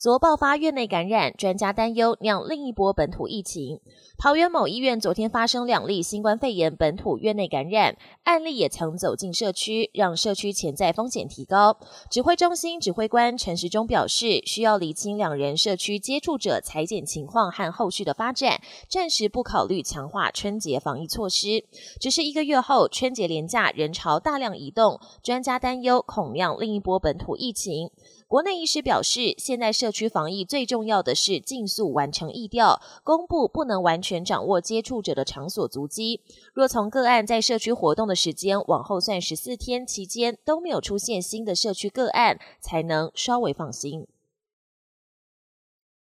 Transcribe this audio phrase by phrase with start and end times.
[0.00, 3.80] 昨爆发院内感染，专家担忧酿另一波本土疫情。
[4.16, 11.76] 桃园某医院昨天发生两例新冠肺炎本土院内感染案例，也曾走进社区，让社区潜在风险提高。
[12.10, 21.66] 指挥中心指挥官陈时中表示，需要厘清两人社区接触者裁剪情况和后续的发展，暂时不考虑强化春节防疫措施。
[22.00, 27.90] 只是一个月后，春节连假人潮大量移动，专家担忧恐酿另一波本土疫情。
[28.26, 36.20] 国内医师表示，现在社社区防疫最重要的是尽速完成疫调，公布不能完全掌握接触者的场所足迹。
[36.54, 44.06] 若从个案在社区活动的时间往后算十四天期间都没有出现新的社区个案，才能稍微放心。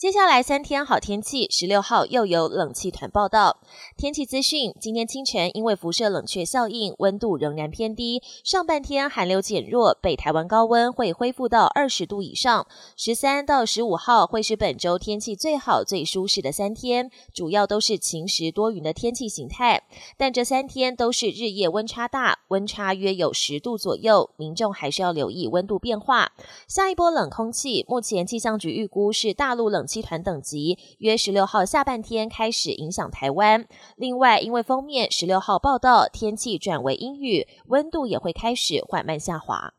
[0.00, 3.58] 接下来三天好天气，十六号又有冷气团报道。
[3.98, 8.22] 天气资讯：今天清晨因为辐射冷却效应，温度仍然偏低。
[8.42, 12.66] 上半天寒流减弱，北台湾高温会恢复到二十度以上。
[12.96, 19.82] 十三到十五号会是本周天气最好、最舒适的三天，主要都是晴时多云的天气形态。
[20.16, 26.32] 但这三天都是日夜温差大，温差约有十度左右，民众还是要留意温度变化。
[26.66, 29.86] 下一波冷空气，目前气象局预估是大陆冷。
[29.90, 33.66] 集团等级约十六号下半天开始影响台湾。
[33.96, 39.74] 另外，因为封面十六号报道天气转为阴雨，温度也会开始缓慢下滑。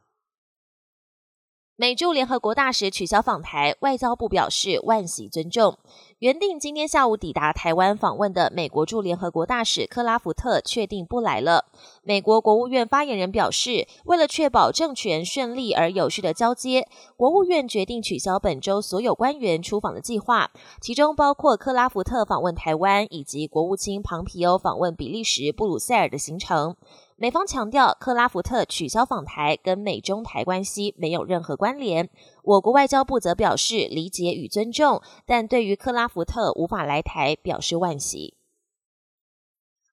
[1.81, 5.79] 美驻联合国大使取消访台，外交部表示万喜尊重。
[6.19, 11.65] 原定今天下午抵达台湾访问的美国驻联合国大使克拉福特确定不来了。
[12.03, 16.87] 美国国务院发言人表示，为了确保政权顺利而有序的交接，
[17.17, 26.75] 国务院决定取消本周所有官员出访的计划，其中包括克拉福特访问台湾以及国务卿庞皮欧访问比利时布鲁塞尔的行程。
[27.21, 32.09] 美方强调，克拉福特取消访台跟美中台关系没有任何关联。
[32.41, 38.33] 我国外交部则表示理解与尊重，但对于克拉福特无法来台表示惋惜。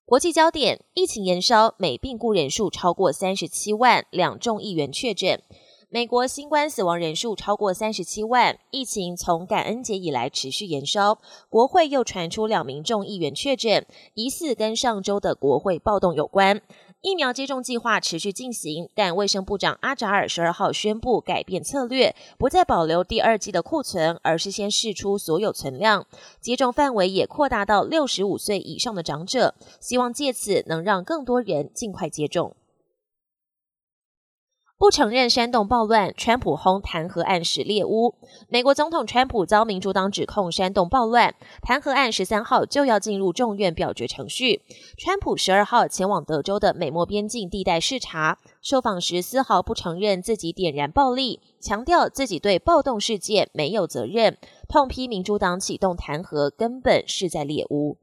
[0.06, 5.42] 国际焦点：疫情延烧，美病故人数超过三十七万，两众议员确诊。
[5.90, 11.18] 美国新冠死亡人数超过三十七万，疫情从感恩节以来持续延烧。
[11.48, 16.60] 国会又传出两名众议员确诊，疑似跟上周的国会暴动有关。
[17.00, 26.04] 疫苗接种计划持续进行，但卫生部长阿扎尔十二号宣布改变策略，不再保留第二季的库存，而是先试出所有存量。
[26.38, 32.54] 接种范围也扩大到六十五岁以上的长者，希望借此能让更多人尽快接种。
[34.78, 38.14] 不承认煽动暴乱，川普轰弹劾案使猎巫。
[38.48, 44.62] 美国总统川普遭民主党指控煽动暴乱，弹劾案十三号就要进入众院表决程序。
[44.96, 57.98] 川普十二号前往德州的美墨边境地带视察，受访时丝毫不承认自己点燃暴力，强调自己对暴动事件没有责任，痛批民主党启动弹劾根本是在猎巫。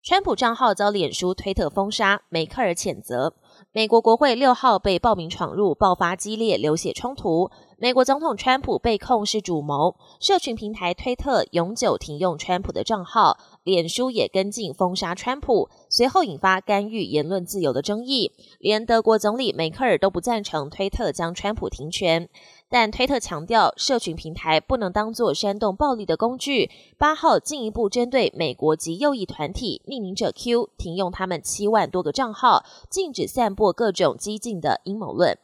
[0.00, 3.34] 川普账号遭脸书、推特封杀，梅克尔谴责。
[3.78, 7.48] 美国国会六号被暴民闯入，爆发激烈流血冲突。
[7.76, 18.32] 美国总统川普被控是主谋，社群平台推特永久停用川普的账号，脸书也跟进封杀川普，随后引发干预言论自由的争议。
[18.58, 22.30] 连德国总理梅克尔都不赞成推特将川普停权。
[22.70, 26.70] 但推特强调，社群平台不能当作煽动暴力的工具。
[26.96, 35.36] 八号进一步针对美国及右翼团体匿名者 Q 停用他们七万多个账号，禁止散播各种激进的阴谋论。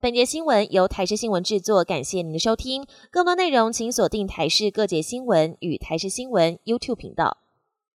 [0.00, 2.86] 本节新闻由台视新闻制作，感谢您的收听。
[3.10, 7.36] 更多内容请锁定台视各节新闻与台视新闻 YouTube 频道。